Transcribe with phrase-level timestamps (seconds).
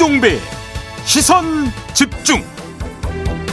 [0.00, 0.38] 김종배
[1.04, 1.44] 시선
[1.92, 2.42] 집중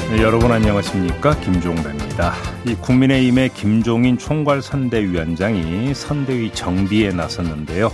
[0.10, 2.36] 네, 여러분 안녕하십니까 김종배입니다.
[2.66, 7.92] 이 국민의힘의 김종인 총괄 선대위원장이 선대위 정비에 나섰는데요.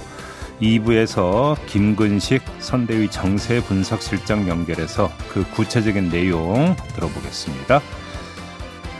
[0.61, 7.81] 2부에서 김근식 선대위 정세 분석실장 연결해서 그 구체적인 내용 들어보겠습니다.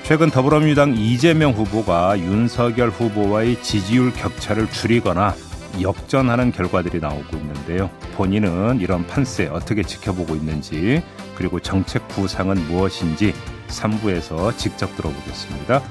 [0.01, 5.35] 최근 더불어민주당 이재명 후보가 윤석열 후보와의 지지율 격차를 줄이거나
[5.81, 7.89] 역전하는 결과들이 나오고 있는데요.
[8.15, 11.03] 본인은 이런 판세 어떻게 지켜보고 있는지
[11.35, 13.33] 그리고 정책 구상은 무엇인지
[13.67, 15.81] 3부에서 직접 들어보겠습니다.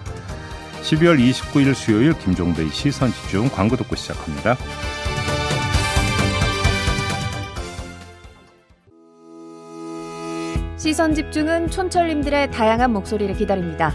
[0.83, 4.57] 12월 29일 수요일 김종대의 시선 집중 광고 듣고 시작합니다.
[10.77, 13.95] 시선 집중은 촌철님들의 다양한 목소리를 기다립니다.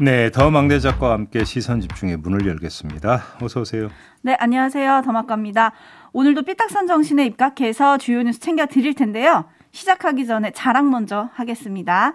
[0.00, 3.22] 네, 더 막내 작가와 함께 시선 집중의 문을 열겠습니다.
[3.40, 3.88] 어서 오세요.
[4.22, 5.02] 네, 안녕하세요.
[5.04, 5.72] 더 막가입니다.
[6.12, 9.44] 오늘도 삐딱선 정신에 입각해서 주요 뉴스 챙겨 드릴 텐데요.
[9.72, 12.14] 시작하기 전에 자랑 먼저 하겠습니다.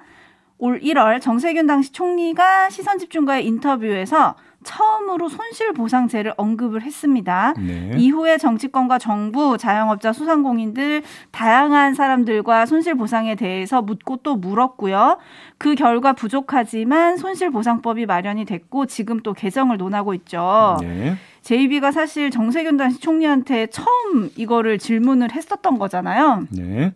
[0.57, 4.35] 올 1월 정세균 당시 총리가 시선 집중과의 인터뷰에서
[4.65, 7.53] 처음으로 손실보상제를 언급을 했습니다.
[7.57, 7.91] 네.
[7.97, 15.17] 이후에 정치권과 정부, 자영업자, 소상공인들 다양한 사람들과 손실보상에 대해서 묻고 또 물었고요.
[15.57, 20.77] 그 결과 부족하지만 손실보상법이 마련이 됐고 지금 또 개정을 논하고 있죠.
[20.81, 21.15] 네.
[21.43, 26.47] JB가 사실 정세균 당시 총리한테 처음 이거를 질문을 했었던 거잖아요.
[26.49, 26.91] 네.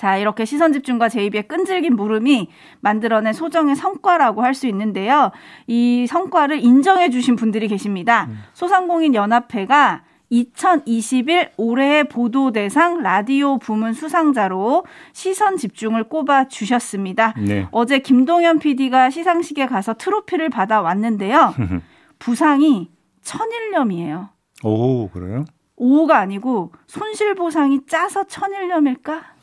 [0.00, 2.48] 자, 이렇게 시선 집중과 제입의 끈질긴 물음이
[2.80, 5.30] 만들어낸 소정의 성과라고 할 수 있는데요.
[5.66, 8.26] 이 성과를 인정해 주신 분들이 계십니다.
[8.30, 8.38] 음.
[8.54, 17.34] 소상공인 연합회가 2021 올해의 보도 대상 라디오 부문 수상자로 시선 집중을 꼽아 주셨습니다.
[17.36, 17.68] 네.
[17.70, 21.54] 어제 김동현 PD가 시상식에 가서 트로피를 받아 왔는데요.
[22.18, 22.90] 부상이
[23.22, 24.30] 천일염이에요.
[24.64, 25.44] 오, 그래요?
[25.76, 29.39] 오가 아니고 손실 보상이 짜서 천일염일까?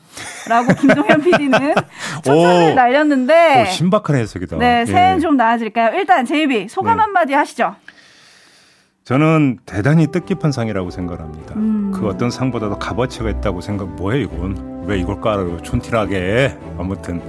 [0.48, 1.74] 라고 김동현 PD는
[2.24, 4.56] 초점을 날렸는데 오, 신박한 해석이다.
[4.56, 5.20] 네, 새해는 예.
[5.20, 5.98] 좀 나아질까요?
[5.98, 7.02] 일단 제이비 소감 네.
[7.02, 7.76] 한마디 하시죠.
[9.04, 11.54] 저는 대단히 뜻깊은 상이라고 생각합니다.
[11.56, 11.92] 음.
[11.94, 13.88] 그 어떤 상보다도 값어치가 있다고 생각.
[13.96, 14.84] 뭐야 이건?
[14.86, 15.62] 왜 이걸 깔아요?
[15.62, 16.56] 촌티나게.
[16.78, 17.22] 아무튼.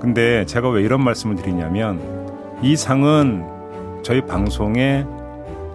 [0.00, 2.00] 근데 제가 왜 이런 말씀을 드리냐면
[2.62, 3.44] 이 상은
[4.02, 5.04] 저희 방송에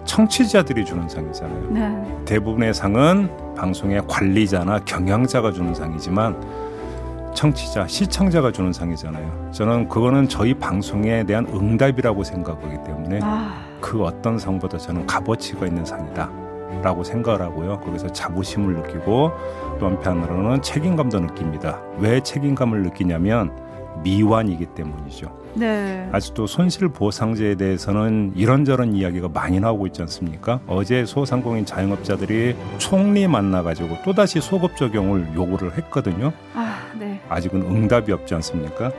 [0.04, 1.70] 청취자들이 주는 상이잖아요.
[1.70, 2.24] 네.
[2.24, 6.36] 대부분의 상은 방송의 관리자나 경영자가 주는 상이지만
[7.34, 9.50] 청취자, 시청자가 주는 상이잖아요.
[9.52, 13.64] 저는 그거는 저희 방송에 대한 응답이라고 생각하기 때문에 아.
[13.80, 16.30] 그 어떤 상보다 저는 값어치가 있는 상이다.
[16.82, 17.78] 라고 생각을 하고요.
[17.80, 19.30] 거기서 자부심을 느끼고
[19.78, 21.80] 또 한편으로는 책임감도 느낍니다.
[21.98, 23.52] 왜 책임감을 느끼냐면
[24.02, 25.42] 미완이기 때문이죠.
[25.54, 26.08] 네.
[26.12, 30.60] 아직도 손실 보상제에 대해서는 이런저런 이야기가 많이 나오고 있지 않습니까?
[30.66, 36.32] 어제 소상공인 자영업자들이 총리 만나가지고 또다시 소급 적용을 요구를 했거든요.
[36.54, 37.20] 아, 네.
[37.28, 38.92] 아직은 응답이 없지 않습니까?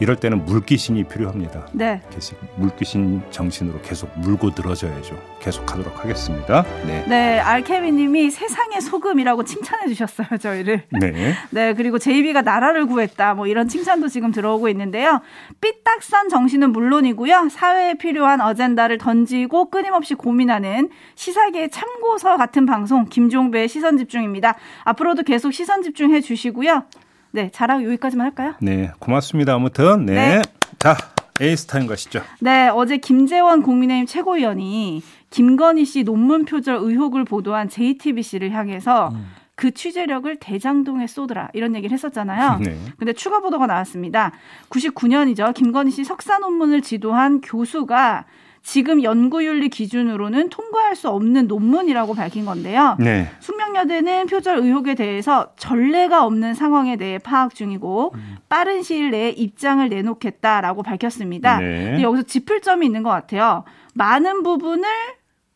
[0.00, 1.68] 이럴 때는 물귀신이 필요합니다.
[1.72, 2.00] 네.
[2.10, 5.16] 계속 물귀신 정신으로 계속 물고 늘어져야죠.
[5.40, 6.64] 계속 하도록 하겠습니다.
[6.86, 7.04] 네.
[7.06, 10.82] 네, 알케미 님이 세상의 소금이라고 칭찬해 주셨어요 저희를.
[10.90, 11.34] 네.
[11.50, 13.34] 네, 그리고 JB가 나라를 구했다.
[13.34, 15.20] 뭐 이런 칭찬도 지금 들어오고 있는데요.
[15.60, 17.48] 삐딱선 정신은 물론이고요.
[17.50, 24.56] 사회에 필요한 어젠다를 던지고 끊임없이 고민하는 시사계의 참고서 같은 방송 김종배의 시선 집중입니다.
[24.84, 26.84] 앞으로도 계속 시선 집중해 주시고요.
[27.34, 28.54] 네, 자랑 여기까지만 할까요?
[28.60, 29.54] 네, 고맙습니다.
[29.54, 30.42] 아무튼 네, 네.
[30.78, 30.96] 자
[31.40, 32.22] JB타임즈 가시죠.
[32.40, 39.32] 네, 어제 김재원 국민의힘 최고위원이 김건희 씨 논문 표절 의혹을 보도한 JTBC를 향해서 음.
[39.56, 42.60] 그 취재력을 대장동에 쏟으라 이런 얘기를 했었잖아요.
[42.60, 42.78] 네.
[42.98, 44.30] 근데 추가 보도가 나왔습니다.
[44.68, 45.54] 99년이죠.
[45.54, 48.26] 김건희 씨 석사 논문을 지도한 교수가
[48.64, 52.96] 지금 연구윤리 기준으로는 통과할 수 없는 논문이라고 밝힌 건데요.
[52.98, 53.30] 네.
[53.40, 58.36] 숙명여대는 표절 의혹에 대해서 전례가 없는 상황에 대해 파악 중이고 음.
[58.48, 61.58] 빠른 시일 내에 입장을 내놓겠다라고 밝혔습니다.
[61.58, 62.00] 네.
[62.00, 63.64] 여기서 짚을 점이 있는 것 같아요.
[63.92, 64.88] 많은 부분을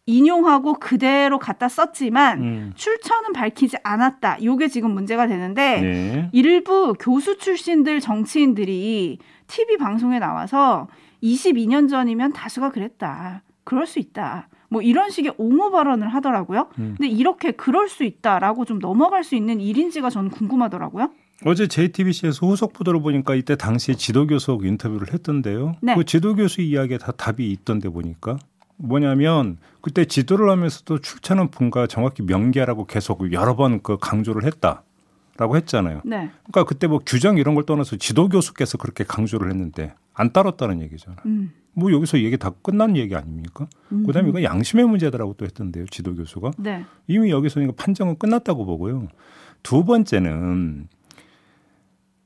[0.04, 2.72] 인용하고 그대로 갖다 썼지만 음.
[2.74, 4.44] 출처는 밝히지 않았다.
[4.44, 6.28] 요게 지금 문제가 되는데 네.
[6.32, 10.88] 일부 교수 출신들 정치인들이 TV 방송에 나와서
[11.22, 13.42] 22년 전이면 다수가 그랬다.
[13.64, 14.48] 그럴 수 있다.
[14.70, 16.68] 뭐 이런 식의 옹호 발언을 하더라고요.
[16.78, 16.94] 음.
[16.98, 21.10] 근데 이렇게 그럴 수 있다라고 좀 넘어갈 수 있는 일인지가 저는 궁금하더라고요.
[21.44, 25.76] 어제 JTBC에서 후속 보도를 보니까 이때 당시 지도교수 인터뷰를 했던데요.
[25.80, 25.94] 네.
[25.94, 28.38] 그 지도교수 이야기에 다 답이 있던데 보니까
[28.76, 34.82] 뭐냐면 그때 지도를 하면서도 출처는 분과 정확히 명기하라고 계속 여러 번 그 강조를 했다
[35.36, 36.00] 라고 했잖아요.
[36.04, 36.30] 네.
[36.50, 41.18] 그러니까 그때 뭐 규정 이런 걸 떠나서 지도교수께서 그렇게 강조를 했는데 안 따랐다는 얘기잖아요.
[41.26, 41.52] 음.
[41.72, 43.68] 뭐 여기서 얘기 다 끝난 얘기 아닙니까?
[43.92, 44.04] 음.
[44.04, 46.50] 그다음에 이건 양심의 문제다라고 또 했던데요, 지도 교수가.
[46.58, 46.84] 네.
[47.06, 49.08] 이미 여기서 판정은 끝났다고 보고요.
[49.62, 50.88] 두 번째는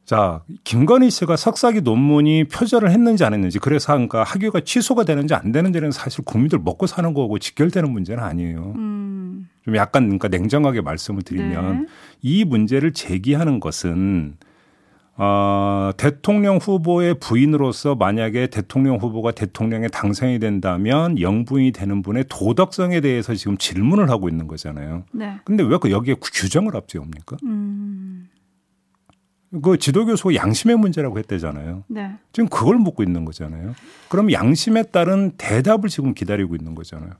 [0.04, 5.52] 자, 김건희 씨가 석사기 논문이 표절을 했는지 안 했는지 그래서 그러니까 학위가 취소가 되는지 안
[5.52, 8.72] 되는지는 사실 국민들 먹고 사는 거고 직결되는 문제는 아니에요.
[8.76, 9.48] 음.
[9.64, 11.86] 좀 약간 그러니까 냉정하게 말씀을 드리면 네.
[12.22, 14.36] 이 문제를 제기하는 것은
[15.16, 23.34] 어, 대통령 후보의 부인으로서 만약에 대통령 후보가 대통령에 당선이 된다면 영부인이 되는 분의 도덕성에 대해서
[23.34, 25.04] 지금 질문을 하고 있는 거잖아요.
[25.12, 25.36] 네.
[25.44, 27.36] 근데 왜 그 여기에 규정을 앞세웁니까?
[27.44, 28.28] 음.
[29.62, 31.84] 그 지도교수가 양심의 문제라고 했대잖아요.
[31.88, 32.12] 네.
[32.32, 33.74] 지금 그걸 묻고 있는 거잖아요.
[34.08, 37.10] 그럼 양심에 따른 대답을 지금 기다리고 있는 거잖아요.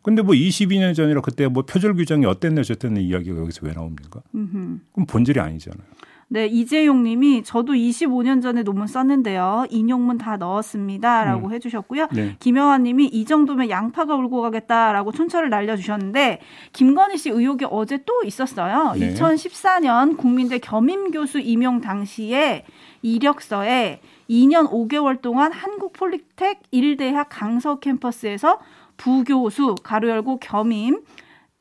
[0.00, 4.22] 근데 뭐 22년 전이라 그때 뭐 표절 규정이 어땠네 저땠네 이야기가 여기서 왜 나옵니까?
[4.34, 4.78] 음흠.
[4.92, 5.86] 그럼 본질이 아니잖아요.
[6.32, 9.66] 네, 이재용 님이 저도 25년 전에 논문 썼는데요.
[9.68, 11.24] 인용문 다 넣었습니다.
[11.24, 11.52] 라고 음.
[11.52, 12.08] 해주셨고요.
[12.10, 12.36] 네.
[12.38, 16.40] 김영환 님이 이 정도면 양파가 울고 가겠다라고 촌철을 날려주셨는데,
[16.72, 18.94] 김건희 씨 의혹이 어제 또 있었어요.
[18.98, 19.12] 네.
[19.12, 22.64] 2014년 국민대 겸임교수 임용 당시에
[23.02, 24.00] 이력서에
[24.30, 28.58] 2년 5개월 동안 한국폴리텍 1대학 강서 캠퍼스에서
[28.96, 31.02] 부교수, 가로 열고 겸임,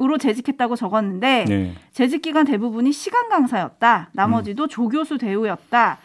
[0.01, 1.74] 으로 재직했다고 적었는데 네.
[1.92, 4.09] 재직 기간 대부분이 시간 강사였다.
[4.13, 4.68] 나머지도 음.
[4.68, 6.00] 조교수 대우였다.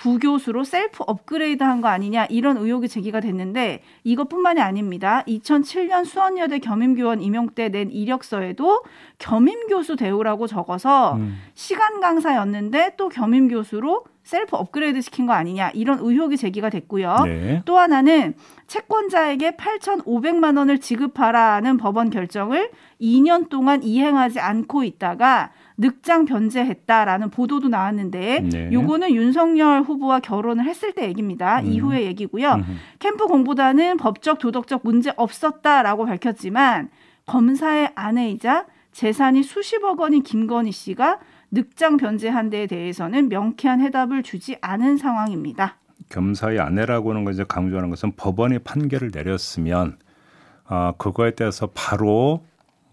[0.00, 5.22] 부교수로 셀프 업그레이드 한 거 아니냐 이런 의혹이 제기가 됐는데 이것뿐만이 아닙니다.
[5.28, 8.82] 2007년 수원여대 겸임교원 임용 때 낸 이력서에도
[9.18, 11.38] 겸임교수 대우라고 적어서 음.
[11.54, 17.16] 시간 강사였는데 또 겸임교수로 셀프 업그레이드 시킨 거 아니냐 이런 의혹이 제기가 됐고요.
[17.24, 17.62] 네.
[17.64, 18.34] 또 하나는
[18.66, 22.70] 채권자에게 8,500만 원을 지급하라는 법원 결정을
[23.00, 28.70] 2년 동안 이행하지 않고 있다가 늑장 변제했다라는 보도도 나왔는데 네.
[28.70, 31.60] 요거는 윤석열 후보와 결혼을 했을 때 얘기입니다.
[31.60, 31.66] 음.
[31.66, 32.52] 이후의 얘기고요.
[32.52, 32.78] 음.
[32.98, 36.90] 캠프 공보다는 법적 도덕적 문제 없었다라고 밝혔지만
[37.24, 41.18] 검사의 아내이자 재산이 수십억 원인 김건희 씨가
[41.50, 45.76] 늑장 변제한 데에 대해서는 명쾌한 해답을 주지 않은 상황입니다.
[46.10, 49.96] 검사의 아내라고 하는 것을 강조하는 것은 법원이 판결을 내렸으면
[50.66, 52.44] 아, 그거에 대해서 바로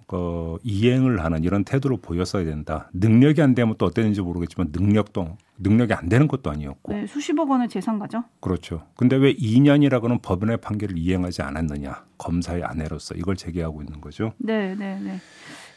[0.07, 2.89] 그 이행을 하는 이런 태도를 보였어야 된다.
[2.93, 6.93] 능력이 안 되면 또 어땠는지 모르겠지만 능력도 능력이 안 되는 것도 아니었고.
[6.93, 8.23] 네, 수십억 원의 재산가죠.
[8.39, 8.83] 그렇죠.
[8.95, 12.05] 근데 왜 2년이라고는 법원의 판결을 이행하지 않았느냐?
[12.17, 14.31] 검사의 아내로서 이걸 제기하고 있는 거죠.
[14.37, 15.19] 네, 네, 네.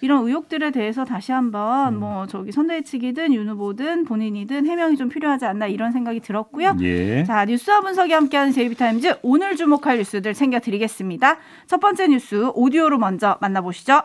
[0.00, 2.00] 이런 의혹들에 대해서 다시 한번 음.
[2.00, 6.76] 뭐 저기 선대위 측이든 윤 후보든 본인이든 해명이 좀 필요하지 않나 이런 생각이 들었고요.
[6.80, 7.24] 예.
[7.24, 11.38] 자 뉴스와 분석이 함께하는 제이비타임즈 오늘 주목할 뉴스들 챙겨드리겠습니다.
[11.66, 14.00] 첫 번째 뉴스 오디오로 먼저 만나보시죠.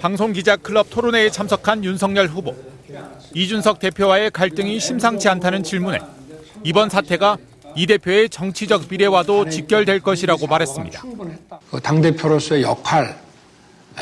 [0.00, 2.54] 방송기자 클럽 토론회에 참석한 윤석열 후보.
[3.32, 5.98] 이준석 대표와의 갈등이 심상치 않다는 질문에
[6.62, 7.38] 이번 사태가
[7.76, 11.02] 이 대표의 정치적 미래와도 직결될 것이라고 말했습니다.
[11.70, 13.18] 그 당대표로서의 역할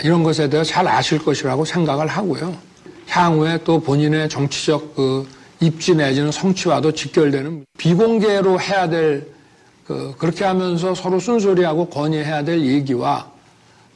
[0.02, 2.56] 이런 것에 대해 잘 아실 것이라고 생각을 하고요.
[3.08, 5.28] 향후에 또 본인의 정치적 그
[5.60, 9.28] 입지 내지는 성취와도 직결되는 비공개로 해야 될
[9.86, 13.31] 그, 그렇게 하면서 서로 순소리하고 건의해야 될 얘기와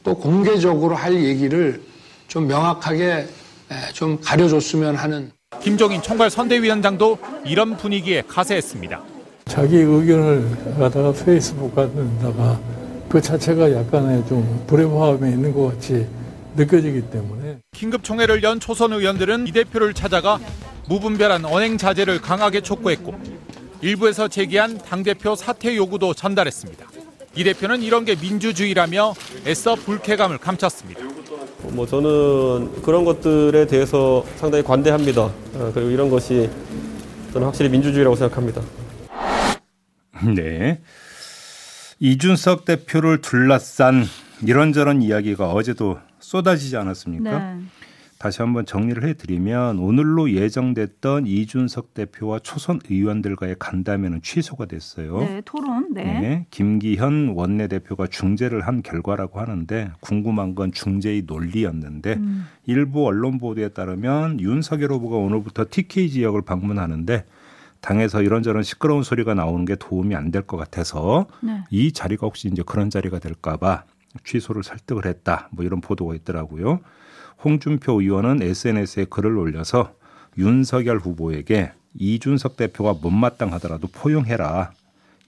[0.07, 1.81] 또 공개적으로 할 얘기를
[2.29, 3.27] 좀 명확하게
[3.91, 5.31] 좀 가려줬으면 하는.
[5.59, 9.03] 김종인 총괄 선대위원장도 이런 분위기에 가세했습니다.
[9.47, 12.57] 자기 의견을 갖다가 페이스북 같은다가
[13.09, 16.07] 그 자체가 약간의 좀 불협화음이 있는 것 같이
[16.55, 20.39] 느껴지기 때문에 긴급 총회를 연 초선 의원들은 이 대표를 찾아가
[20.87, 23.13] 무분별한 언행 자제를 강하게 촉구했고
[23.81, 26.96] 일부에서 제기한 당대표 사퇴 요구도 전달했습니다.
[27.35, 29.13] 이 대표는 이런 게 민주주의라며
[29.45, 31.01] 애써 불쾌감을 감췄습니다.
[31.63, 35.21] 뭐 저는 그런 것들에 대해서 상당히 관대합니다.
[35.23, 36.49] 어, 그리고 이런 것이
[37.33, 38.61] 저는 확실히 민주주의라고 생각합니다.
[40.35, 40.81] 네.
[41.99, 44.05] 이준석 대표를 둘러싼
[44.45, 47.39] 이런저런 이야기가 어제도 쏟아지지 않았습니까?
[47.39, 47.61] 네.
[48.19, 55.19] 다시 한번 정리를 해드리면 오늘로 예정됐던 이준석 대표와 초선 의원들과의 간담회는 취소가 됐어요.
[55.19, 55.93] 네, 토론.
[55.93, 56.03] 네.
[56.03, 56.45] 네.
[56.49, 62.47] 김기현 원내대표가 중재를 한 결과라고 하는데 궁금한 건 중재의 논리였는데 음.
[62.65, 67.23] 일부 언론 보도에 따르면 윤석열 후보가 오늘부터 TK 지역을 방문하는데
[67.81, 71.63] 당에서 이런저런 시끄러운 소리가 나오는 게 도움이 안 될 것 같아서 네.
[71.69, 73.83] 이 자리가 혹시 이제 그런 자리가 될까봐
[74.23, 75.49] 취소를 설득을 했다.
[75.51, 76.81] 뭐 이런 보도가 있더라고요.
[77.43, 79.93] 홍준표 의원은 SNS에 글을 올려서
[80.37, 84.71] 윤석열 후보에게 이준석 대표가 못마땅하더라도 포용해라.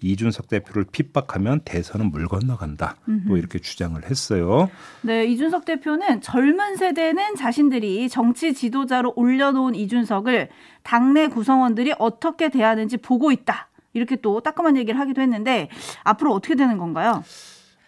[0.02, 2.96] 이준석 대표를 핍박하면 대선은 물 건너간다.
[3.28, 4.70] 또 이렇게 주장을 했어요.
[5.02, 10.50] 네, 이준석 대표는 젊은 세대는 자신들이 정치 지도자로 올려놓은 이준석을
[10.84, 13.68] 당내 구성원들이 어떻게 대하는지 보고 있다.
[13.94, 15.70] 이렇게 또 따끔한 얘기를 하기도 했는데
[16.04, 17.24] 앞으로 어떻게 되는 건가요?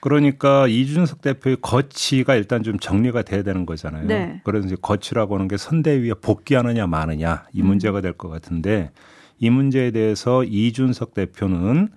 [0.02, 4.08] 그러니까 이준석 대표의 거치가 일단 좀 정리가 돼야 되는 거잖아요.
[4.08, 4.42] 네.
[4.44, 8.92] 그래서 이제 거치라고 하는 게 선대위에 복귀하느냐 마느냐 이 문제가 될 것 같은데
[9.40, 11.90] 이 문제에 대해서 이준석 대표는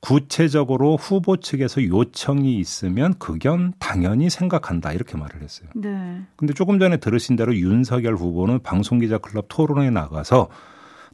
[0.00, 5.68] 구체적으로 후보 측에서 요청이 있으면 그견 당연히 생각한다 이렇게 말을 했어요.
[5.74, 6.20] 네.
[6.36, 10.48] 근데 조금 전에 들으신 대로 윤석열 후보는 방송기자 클럽 토론에 나가서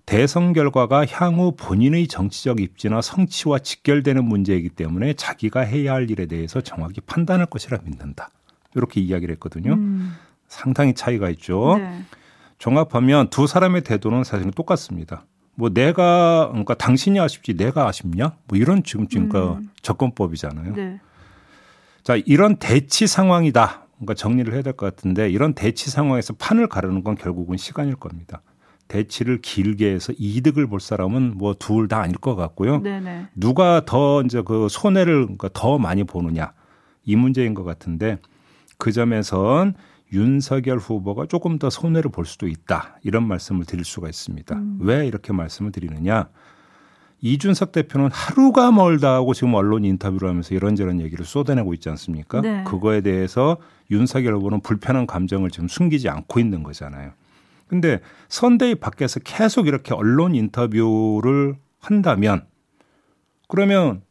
[0.06, 6.60] 대선 결과가 향후 본인의 정치적 입지나 성취와 직결되는 문제이기 때문에 자기가 해야 할 일에 대해서
[6.60, 8.30] 정확히 판단할 것이라 믿는다.
[8.74, 9.74] 이렇게 이야기를 했거든요.
[9.74, 10.12] 음,
[10.48, 11.76] 상당히 차이가 있죠.
[11.78, 12.02] 네.
[12.58, 15.24] 종합하면 두 사람의 태도는 사실은 똑같습니다.
[15.54, 18.36] 뭐 내가 그러니까 당신이 아쉽지 내가 아쉽냐?
[18.46, 19.70] 뭐 이런 지금 지금까 음.
[19.82, 20.74] 접근법이잖아요.
[20.74, 21.00] 네.
[22.02, 23.86] 자, 이런 대치 상황이다.
[23.96, 28.40] 그러니까 정리를 해야 될 것 같은데 이런 대치 상황에서 판을 가르는 건 결국은 시간일 겁니다.
[28.90, 32.80] 대치를 길게 해서 이득을 볼 사람은 뭐 둘 다 아닐 것 같고요.
[32.80, 33.26] 네, 네.
[33.34, 36.52] 누가 더 이제 그 손해를 그러니까 더 많이 보느냐
[37.04, 38.18] 이 문제인 것 같은데
[38.78, 39.74] 그 점에선
[40.12, 44.60] 윤석열 후보가 조금 더 손해를 볼 수도 있다 이런 말씀을 드릴 수가 있습니다.
[44.80, 46.28] 왜 이렇게 말씀을 드리느냐?
[47.22, 52.40] 이준석 대표는 하루가 멀다 하고 지금 언론 인터뷰를 하면서 이런저런 얘기를 쏟아내고 있지 않습니까?
[52.40, 52.64] 네.
[52.64, 53.58] 그거에 대해서
[53.90, 57.12] 윤석열 후보는 불편한 감정을 지금 숨기지 않고 있는 거잖아요.
[57.70, 62.44] 근데 선대위 밖에서 계속 이렇게 언론 인터뷰를 한다면
[63.46, 64.02] 그러면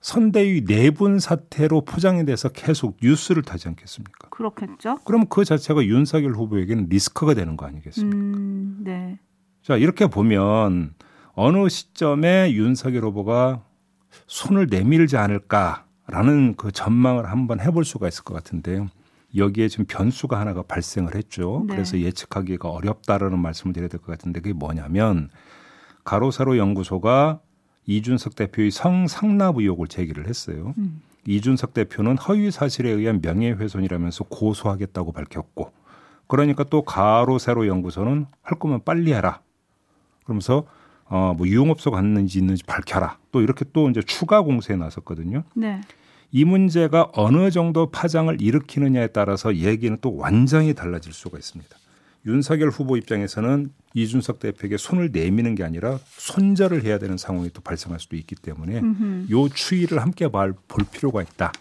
[0.00, 4.30] 선대위 내분 사태로 포장이 돼서 계속 뉴스를 타지 않겠습니까?
[4.30, 4.98] 그렇겠죠.
[5.04, 8.16] 그럼 그 자체가 윤석열 후보에게는 리스크가 되는 거 아니겠습니까?
[8.16, 9.20] 음, 네.
[9.62, 10.94] 자, 이렇게 보면
[11.34, 13.62] 어느 시점에 윤석열 후보가
[14.26, 18.88] 손을 내밀지 않을까라는 그 전망을 한번 해볼 수가 있을 것 같은데요.
[19.36, 21.64] 여기에 지금 변수가 하나가 발생을 했죠.
[21.66, 21.74] 네.
[21.74, 25.28] 그래서 예측하기가 어렵다라는 말씀을 드려야 될 것 같은데 그게 뭐냐면
[26.04, 27.40] 가로세로 연구소가
[27.86, 30.74] 이준석 대표의 성상납 의혹을 제기를 했어요.
[30.78, 31.02] 음.
[31.26, 35.72] 이준석 대표는 허위 사실에 의한 명예훼손이라면서 고소하겠다고 밝혔고
[36.26, 39.40] 그러니까 또 가로세로 연구소는 할 거면 빨리 해라.
[40.24, 40.64] 그러면서
[41.06, 43.18] 어뭐 유흥업소 갔는지 있는지 밝혀라.
[43.32, 45.42] 또 이렇게 또 이제 추가 공세에 나섰거든요.
[45.54, 45.80] 네.
[46.30, 51.74] 이 문제가 어느 정도 파장을 일으키느냐에 따라서 얘기는 또 완전히 달라질 수가 있습니다.
[52.26, 57.98] 윤석열 후보 입장에서는 이준석 대표에게 손을 내미는 게 아니라 손절을 해야 되는 상황이 또 발생할
[58.00, 59.26] 수도 있기 때문에 음흠.
[59.30, 61.52] 요 추이를 함께 봐- 볼 필요가 있다.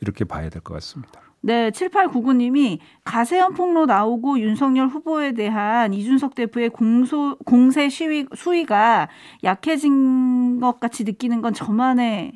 [0.00, 1.20] 이렇게 봐야 될 것 같습니다.
[1.40, 9.08] 네, 7899님이 가세현 폭로 나오고 윤석열 후보에 대한 이준석 대표의 공소, 공세 시위, 수위가
[9.44, 12.32] 약해진 것 같이 느끼는 건 저만의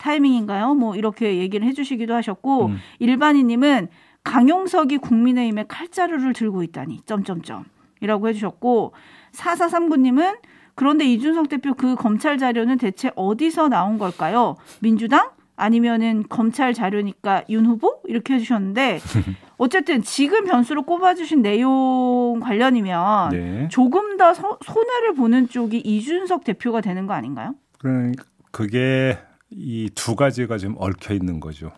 [0.00, 0.74] 타이밍인가요?
[0.74, 2.78] 뭐 이렇게 얘기를 해주시기도 하셨고 음.
[2.98, 3.88] 일반인님은
[4.24, 7.64] 강용석이 국민의힘에 칼자루를 들고 있다니 점점점
[8.00, 8.92] 이라고 해주셨고
[9.32, 10.38] 4439님은
[10.74, 14.56] 그런데 이준석 대표 그 검찰 자료는 대체 어디서 나온 걸까요?
[14.80, 15.30] 민주당?
[15.56, 18.00] 아니면은 검찰 자료니까 윤 후보?
[18.06, 19.00] 이렇게 해주셨는데
[19.58, 23.68] 어쨌든 지금 변수로 꼽아주신 내용 관련이면 네.
[23.70, 27.54] 조금 더 서- 손해를 보는 쪽이 이준석 대표가 되는 거 아닌가요?
[27.78, 29.18] 그러니까 그게
[29.50, 31.72] 이 두 가지가 지금 얽혀 있는 거죠.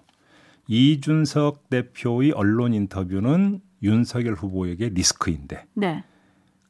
[0.68, 6.04] 이준석 대표의 언론 인터뷰는 윤석열 후보에게 리스크인데 네.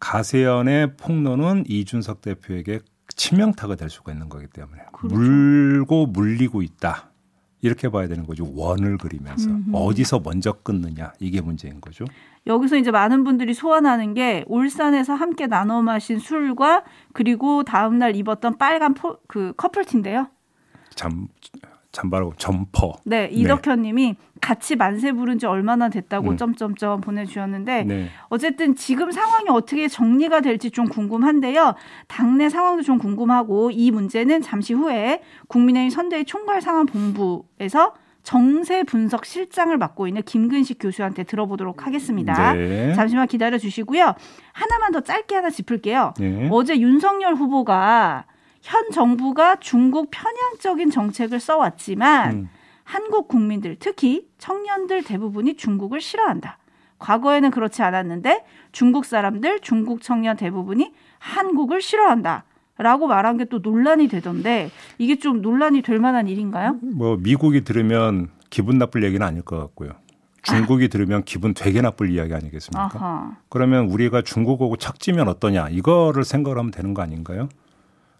[0.00, 5.14] 가세연의 폭로는 이준석 대표에게 치명타가 될 수가 있는 거기 때문에 그렇죠.
[5.14, 7.10] 물고 물리고 있다.
[7.60, 8.50] 이렇게 봐야 되는 거죠.
[8.56, 9.70] 원을 그리면서 음흠.
[9.72, 12.04] 어디서 먼저 끊느냐 이게 문제인 거죠.
[12.46, 16.82] 여기서 이제 많은 분들이 소환하는 게 울산에서 함께 나눠 마신 술과
[17.12, 20.28] 그리고 다음날 입었던 빨간 포, 그 커플티인데요.
[20.94, 21.28] 잠
[21.92, 22.94] 잠바라고 점퍼.
[23.04, 26.36] 네, 이덕현님이 같이 만세 부른 지 얼마나 됐다고 음.
[26.36, 28.08] 점점점 보내주셨는데 네.
[28.28, 31.74] 어쨌든 지금 상황이 어떻게 정리가 될지 좀 궁금한데요.
[32.08, 39.26] 당내 상황도 좀 궁금하고 이 문제는 잠시 후에 국민의힘 선대위 총괄 상황 본부에서 정세 분석
[39.26, 42.54] 실장을 맡고 있는 김근식 교수한테 들어보도록 하겠습니다.
[42.54, 42.94] 네.
[42.94, 44.14] 잠시만 기다려 주시고요.
[44.52, 46.14] 하나만 더 짧게 하나 짚을게요.
[46.18, 46.48] 네.
[46.50, 48.24] 어제 윤석열 후보가
[48.62, 52.48] 현 정부가 중국 편향적인 정책을 써왔지만 음.
[52.84, 56.58] 한국 국민들 특히 청년들 대부분이 중국을 싫어한다.
[56.98, 62.44] 과거에는 그렇지 않았는데 중국 사람들, 중국 청년 대부분이 한국을 싫어한다.
[62.78, 66.78] 라고 말한 게 또 논란이 되던데 이게 좀 논란이 될 만한 일인가요?
[66.82, 69.90] 뭐 미국이 들으면 기분 나쁠 얘기는 아닐 것 같고요.
[70.42, 72.90] 중국이 들으면 기분 되게 나쁠 이야기 아니겠습니까?
[72.94, 73.36] 아하.
[73.48, 77.48] 그러면 우리가 중국하고 척지면 어떠냐 이거를 생각을 하면 되는 거 아닌가요?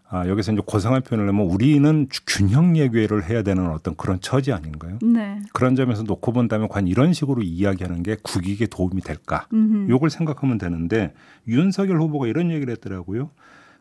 [0.09, 4.99] 아, 여기서 이제 고상한 표현을 하면 우리는 균형 예괴를 해야 되는 어떤 그런 처지 아닌가요?
[5.01, 5.39] 네.
[5.53, 9.47] 그런 점에서 놓고 본다면 과연 이런 식으로 이야기하는 게 국익에 도움이 될까?
[9.51, 9.89] 음흠.
[9.89, 11.13] 요걸 생각하면 되는데
[11.47, 13.31] 윤석열 후보가 이런 얘기를 했더라고요.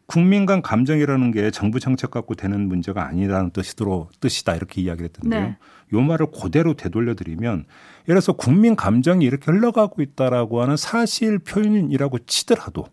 [0.07, 5.41] 국민 간 감정이라는 게 정부 정책 갖고 되는 문제가 아니라는 뜻이도록 뜻이다 이렇게 이야기를 했던데요.
[5.41, 5.57] 네.
[5.93, 7.65] 요 말을 그대로 되돌려 드리면
[8.05, 12.87] 예를 들어서 국민 감정이 이렇게 흘러가고 있다라고 하는 사실 표현이라고 치더라도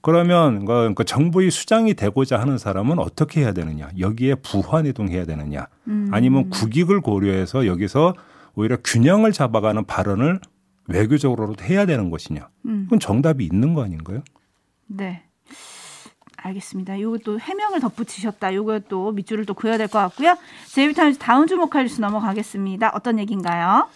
[0.00, 3.88] 그러면 그- 그 정부의 수장이 되고자 하는 사람은 어떻게 해야 되느냐?
[3.98, 5.66] 여기에 부환 이동해야 되느냐?
[5.88, 6.08] 음.
[6.12, 8.14] 아니면 국익을 고려해서 여기서
[8.54, 10.40] 오히려 균형을 잡아가는 발언을
[10.86, 12.48] 외교적으로도 해야 되는 것이냐?
[12.66, 12.82] 음.
[12.84, 14.22] 그건 정답이 있는 거 아닌가요?
[14.86, 15.22] 네.
[16.36, 16.94] 알겠습니다.
[17.24, 18.50] 또 해명을 덧붙이셨다.
[18.88, 20.36] 또 밑줄을 또 그어야 될 것 같고요.
[20.68, 22.92] 제이비타임즈 다음 주목할 뉴스 넘어가겠습니다.
[22.94, 23.88] 어떤 얘기인가요?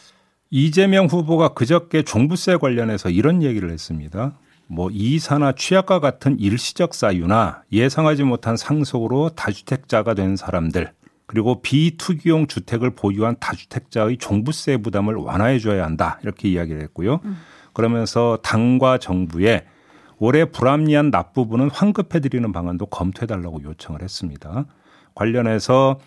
[0.51, 4.37] 이재명 후보가 그저께 종부세 관련해서 이런 얘기를 했습니다.
[4.67, 10.93] 뭐 이사나 취약과 같은 일시적 사유나 예상하지 못한 상속으로 다주택자가 된 사람들
[11.27, 17.21] 그리고 비투기용 주택을 보유한 다주택자의 종부세 부담을 완화해 줘야 한다 이렇게 이야기를 했고요.
[17.73, 19.65] 그러면서 당과 정부에
[20.19, 24.67] 올해 불합리한 납 부분은 환급해 드리는 방안도 검토해 달라고 요청을 했습니다.
[25.15, 25.99] 관련해서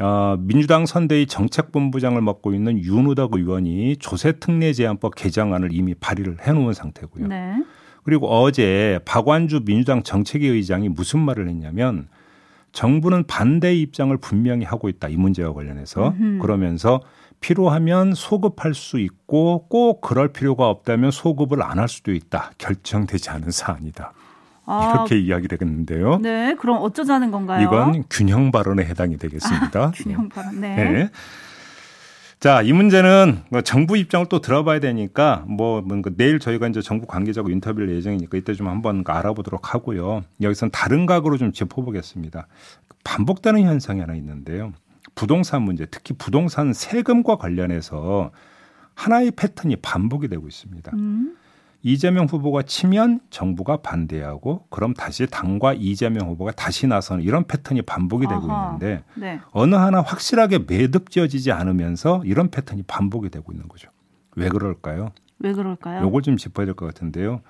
[0.00, 7.28] 어, 민주당 선대위 정책본부장을 맡고 있는 윤우덕 의원이 조세특례 제한법 개정안을 이미 발의를 해놓은 상태고요.
[7.28, 7.56] 네.
[8.04, 12.08] 그리고 어제 박완주 민주당 정책위 의장이 무슨 말을 했냐면
[12.72, 17.00] 정부는 반대 입장을 분명히 하고 있다 이 문제와 관련해서 그러면서
[17.40, 23.50] 필요하면 소급할 수 있고 꼭 그럴 필요가 없다면 소급을 안 할 수도 있다 결정되지 않은
[23.50, 24.12] 사안이다
[24.64, 26.18] 아, 이렇게 이야기를 했는데요.
[26.18, 26.54] 네.
[26.54, 27.62] 그럼 어쩌자는 건가요?
[27.66, 29.90] 이건 균형 발언에 해당이 되겠습니다.
[29.92, 30.60] 균형 발언.
[30.60, 30.76] 네.
[30.76, 31.10] 네.
[32.42, 37.06] 자, 이 문제는 뭐 정부 입장을 또 들어봐야 되니까 뭐 뭔가 내일 저희가 이제 정부
[37.06, 40.24] 관계자고 인터뷰를 예정이니까 이때 좀 한번 알아보도록 하고요.
[40.40, 42.48] 여기선 다른 각으로 좀 짚어보겠습니다.
[43.04, 44.72] 반복되는 현상이 하나 있는데요.
[45.14, 48.32] 부동산 문제, 특히 부동산 세금과 관련해서
[48.96, 50.90] 하나의 패턴이 반복이 되고 있습니다.
[50.96, 51.36] 음.
[51.82, 58.26] 이재명 후보가 치면 정부가 반대하고 그럼 다시 당과 이재명 후보가 다시 나서는 이런 패턴이 반복이
[58.28, 58.66] 되고 아하.
[58.74, 59.40] 있는데 네.
[59.50, 63.88] 어느 하나 확실하게 매듭지어지지 않으면서 이런 패턴이 반복이 되고 있는 거죠.
[64.36, 65.10] 왜 그럴까요?
[65.40, 66.02] 왜 그럴까요?
[66.04, 67.40] 요걸 좀 짚어야 될 것 같은데요.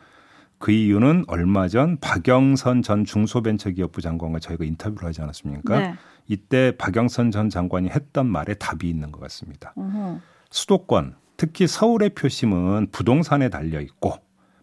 [0.59, 5.79] 그 이유는 얼마 전 박영선 전 중소벤처기업부 장관과 저희가 인터뷰를 하지 않았습니까?
[5.79, 5.95] 네.
[6.29, 9.73] 이때 박영선 전 장관이 했던 말에 답이 있는 것 같습니다.
[9.77, 10.21] 어허.
[10.51, 14.15] 수도권, 특히 서울의 표심은 부동산에 달려 있고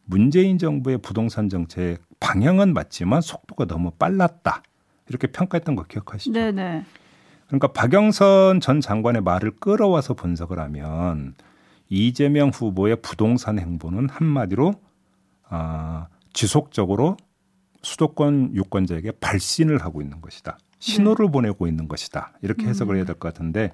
[0.06, 4.64] 문재인 정부의 부동산 정책 방향은 맞지만 속도가 너무 빨랐다.
[5.08, 6.32] 이렇게 평가했던 거 기억하시죠?
[6.32, 6.84] 네, 네.
[7.48, 11.34] 그러니까 박영선 전 장관의 말을 끌어와서 분석을 하면
[11.90, 14.74] 이재명 후보의 부동산 행보는 한마디로
[15.50, 17.18] 아, 지속적으로
[17.82, 20.58] 수도권 유권자에게 발신을 하고 있는 것이다.
[20.80, 22.34] 신호를 보내고 있는 것이다.
[22.42, 23.72] 이렇게 해석을 해야 될 것 같은데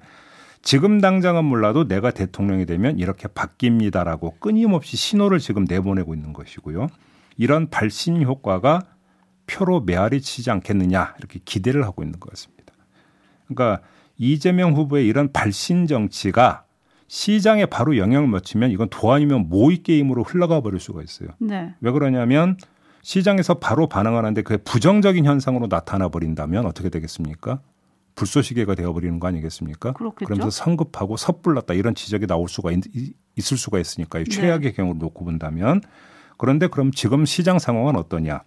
[0.66, 6.88] 지금 당장은 몰라도 내가 대통령이 되면 이렇게 바뀝니다라고 끊임없이 신호를 지금 내보내고 있는 것이고요.
[7.36, 8.82] 이런 발신 효과가
[9.46, 12.72] 표로 메아리 치지 않겠느냐 이렇게 기대를 하고 있는 것 같습니다.
[13.46, 13.80] 그러니까
[14.18, 16.64] 이재명 후보의 이런 발신 정치가
[17.06, 21.28] 시장에 바로 영향을 미치면 이건 도 아니면 모의 게임으로 흘러가 버릴 수가 있어요.
[21.38, 21.74] 네.
[21.80, 22.56] 왜 그러냐면
[23.02, 27.60] 시장에서 바로 반응하는데 그게 부정적인 현상으로 나타나 버린다면 어떻게 되겠습니까?
[28.16, 29.92] 불쏘시개가 되어버리는 거 아니겠습니까?
[29.92, 30.24] 그렇겠죠.
[30.24, 32.80] 그러면서 성급하고 섣불렀다 이런 지적이 나올 수가 있,
[33.36, 34.24] 있을 수가 있으니까요.
[34.24, 34.30] 네.
[34.30, 35.80] 최악의 경우를 놓고 본다면
[36.36, 38.42] 그런데 그럼 지금 시장 상황은 어떠냐?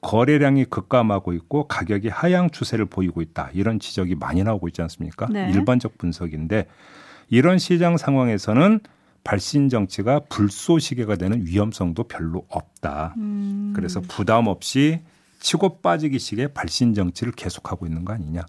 [0.00, 3.50] 거래량이 급감하고 있고 가격이 하향 추세를 보이고 있다.
[3.52, 5.26] 이런 지적이 많이 나오고 있지 않습니까?
[5.26, 5.50] 네.
[5.50, 6.66] 일반적 분석인데
[7.28, 8.80] 이런 시장 상황에서는
[9.24, 13.14] 발신 정치가 불쏘시개가 되는 위험성도 별로 없다.
[13.18, 13.72] 음.
[13.74, 15.00] 그래서 부담 없이
[15.40, 18.42] 치고 빠지기식의 발신 정치를 계속하고 있는 거 아니냐.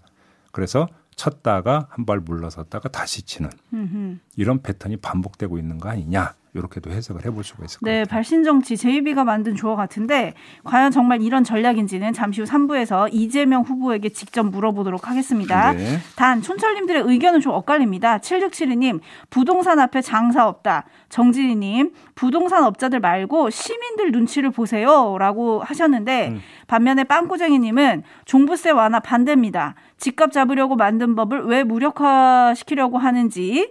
[0.52, 4.18] 그래서 쳤다가 한 발 물러섰다가 다시 치는 음흠.
[4.36, 6.34] 이런 패턴이 반복되고 있는 거 아니냐.
[6.54, 8.12] 이렇게도 해석을 해볼 수가 있을 것 네, 같아요.
[8.12, 10.34] 발신 정치 제이비가 만든 조어 같은데
[10.64, 15.72] 과연 정말 이런 전략인지는 잠시 후 3부에서 이재명 후보에게 직접 물어보도록 하겠습니다.
[15.72, 15.98] 네.
[16.16, 18.18] 단 촌철님들의 의견은 좀 엇갈립니다.
[18.18, 20.86] 7672님 부동산 앞에 장사 없다.
[21.08, 26.40] 정진희님 부동산 업자들 말고 시민들 눈치를 보세요라고 하셨는데 음.
[26.66, 29.74] 반면에 빵꾸쟁이님은 종부세 완화 반대입니다.
[29.98, 33.70] 집값 잡으려고 만든 법을 왜 무력화시키려고 하는지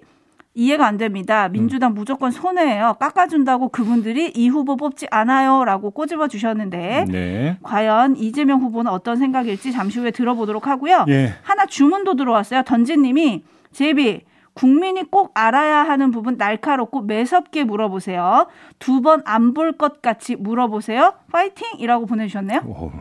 [0.55, 1.47] 이해가 안 됩니다.
[1.47, 2.95] 민주당 무조건 손해예요.
[2.99, 7.57] 깎아준다고 그분들이 이 후보 뽑지 않아요라고 꼬집어 주셨는데 네.
[7.63, 11.05] 과연 이재명 후보는 어떤 생각일지 잠시 후에 들어보도록 하고요.
[11.09, 11.35] 예.
[11.43, 12.63] 하나 주문도 들어왔어요.
[12.63, 14.21] 던진님이 제비
[14.53, 18.47] 국민이 꼭 알아야 하는 부분 날카롭고 매섭게 물어보세요.
[18.79, 21.13] 두 번 안 볼 것 같이 물어보세요.
[21.31, 22.61] 파이팅이라고 보내주셨네요.
[22.65, 22.91] 오,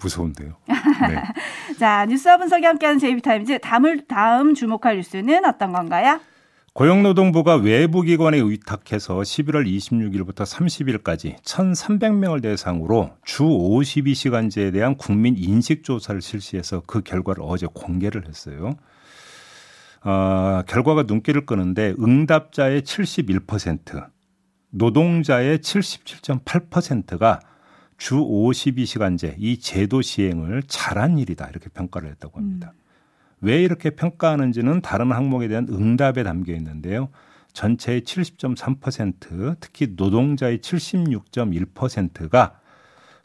[0.00, 0.52] 무서운데요.
[0.66, 1.22] 네.
[1.78, 6.20] 자 뉴스와 분석이 함께하는 제이비타임즈 다음, 다음 주목할 뉴스는 어떤 건가요?
[6.80, 16.22] 고용노동부가 외부 기관에 의탁해서 11월 26일부터 30일까지 1,300명을 대상으로 주 52시간제에 대한 국민 인식 조사를
[16.22, 18.78] 실시해서 그 결과를 어제 공개를 했어요.
[20.04, 24.08] 어, 결과가 눈길을 끄는데 응답자의 71%,
[24.70, 27.40] 노동자의 77.8%가
[27.98, 32.72] 주 52시간제 이 제도 시행을 잘한 일이다 이렇게 평가를 했다고 합니다.
[32.74, 32.79] 음.
[33.40, 37.08] 왜 이렇게 평가하는지는 다른 항목에 대한 응답에 담겨 있는데요.
[37.52, 42.60] 전체의 70.3% 특히 노동자의 76.1%가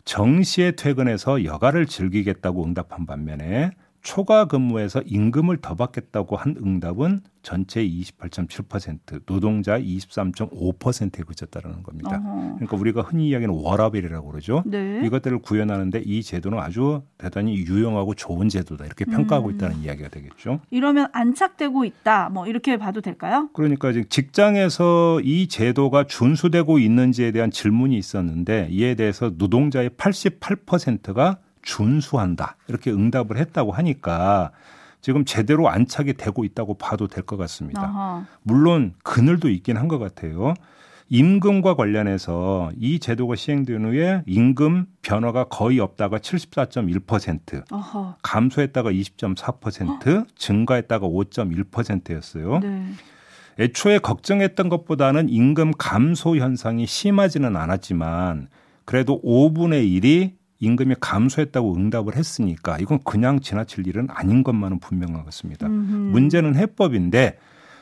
[0.03, 9.23] 정시에 퇴근해서 여가를 즐기겠다고 응답한 반면에 초과 근무에서 임금을 더 받겠다고 한 응답은 전체 28.7%,
[9.27, 12.17] 노동자 23.5%에 그쳤다는 겁니다.
[12.17, 12.55] 어허.
[12.55, 14.63] 그러니까 우리가 흔히 이야기하는 워라벨이라고 그러죠.
[14.65, 15.01] 네.
[15.05, 19.55] 이것들을 구현하는데 이 제도는 아주 대단히 유용하고 좋은 제도다 이렇게 평가하고 음.
[19.55, 20.59] 있다는 이야기가 되겠죠.
[20.71, 23.49] 이러면 안착되고 있다, 뭐 이렇게 봐도 될까요?
[23.53, 32.57] 그러니까 직장에서 이 제도가 준수되고 있는지에 대한 질문이 있었는데 이에 대해서 노동자의 88%가 준수한다.
[32.67, 34.51] 이렇게 응답을 했다고 하니까
[35.05, 37.83] 지금 제대로 안착이 되고 있다고 봐도 될 것 같습니다.
[37.83, 38.25] 아하.
[38.41, 40.55] 물론 그늘도 있긴 한 것 같아요.
[41.09, 48.15] 임금과 관련해서 이 제도가 시행된 후에 임금 변화가 거의 없다가 74.1%, 어허.
[48.23, 50.25] 감소했다가 20.4%, 어?
[50.35, 52.59] 증가했다가 5.1%였어요.
[52.63, 52.85] 네.
[53.59, 58.47] 애초에 걱정했던 것보다는 임금 감소 현상이 심하지는 않았지만
[58.85, 65.25] 그래도 5분의 1이 임금이 감소했다고 응답을 했으니까 이건 그냥 지나칠 일은 아닌 것만은 분명한 것
[65.25, 65.67] 같습니다.
[65.67, 65.93] 음흠.
[66.11, 67.37] 문제는 해법인데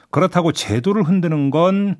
[0.10, 1.98] 그렇다고 제도를 흔드는 건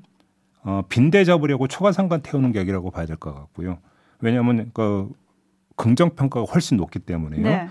[0.64, 3.80] 어, 빈대 잡으려고 초과상관 태우는 격이라고 봐야 될 것 같고요.
[4.22, 5.10] 왜냐하면 그
[5.76, 7.42] 긍정평가가 훨씬 높기 때문에요.
[7.44, 7.68] 네.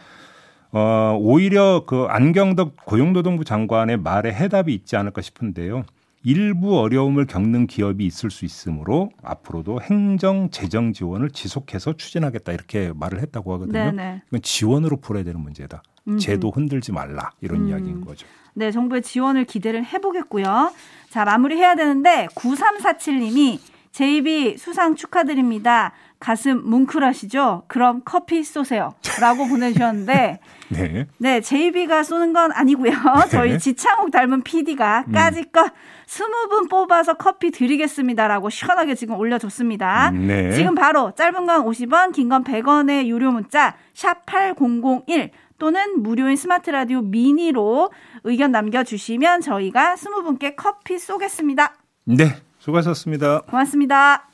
[0.73, 5.85] 어, 오히려 그 안경덕 고용노동부 장관의 말에 해답이 있지 않을까 싶은데요.
[6.25, 13.21] 일부 어려움을 겪는 기업이 있을 수 있으므로 앞으로도 행정 재정 지원을 지속해서 추진하겠다 이렇게 말을
[13.21, 13.73] 했다고 하거든요.
[13.73, 14.23] 네네.
[14.29, 15.83] 이건 지원으로 풀어야 되는 문제다.
[16.07, 16.19] 음흠.
[16.19, 17.69] 제도 흔들지 말라 이런 음.
[17.69, 18.27] 이야기인 거죠.
[18.55, 20.73] 네, 정부의 지원을 기대를 해보겠고요.
[21.11, 23.59] 자 마무리해야 되는데 9347님이
[23.93, 25.93] JB 수상 축하드립니다.
[26.23, 27.65] 가슴 뭉클하시죠?
[27.67, 28.95] 그럼 커피 쏘세요.
[29.21, 30.39] 라고 보내주셨는데,
[30.71, 31.07] 네.
[31.19, 32.93] 네, JB가 쏘는 건 아니고요.
[33.27, 33.29] 네.
[33.29, 35.13] 저희 지창욱 닮은 PD가 음.
[35.13, 35.73] 까짓것
[36.07, 40.11] 20분 뽑아서 커피 드리겠습니다라고 시원하게 지금 올려줬습니다.
[40.11, 40.53] 음, 네.
[40.53, 47.01] 지금 바로 짧은 건 50원, 긴 건 100원의 유료 문자, 샵8001 또는 무료인 스마트 라디오
[47.03, 47.91] 미니로
[48.23, 51.75] 의견 남겨주시면 저희가 20분께 커피 쏘겠습니다.
[52.05, 53.41] 네, 수고하셨습니다.
[53.43, 54.29] 고맙습니다.